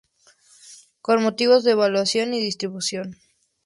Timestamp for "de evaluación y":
1.63-2.39